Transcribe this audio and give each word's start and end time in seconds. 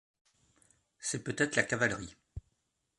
C’est 0.99 1.23
peut-être 1.23 1.55
la 1.55 1.61
cavalerie. 1.61 2.15